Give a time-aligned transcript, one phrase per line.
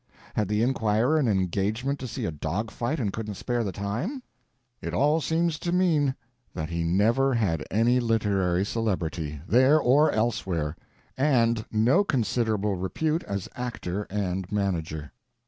[0.33, 4.23] Had the inquirer an engagement to see a dog fight and couldn't spare the time?
[4.81, 6.15] It all seems to mean
[6.55, 10.75] that he never had any literary celebrity, there or elsewhere,
[11.15, 15.11] and no considerable repute as actor and manager.